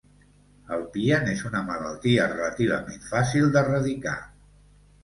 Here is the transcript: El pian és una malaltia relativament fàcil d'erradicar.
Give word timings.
El 0.77 0.85
pian 0.95 1.29
és 1.35 1.43
una 1.51 1.61
malaltia 1.67 2.27
relativament 2.33 3.07
fàcil 3.13 3.55
d'erradicar. 3.59 4.21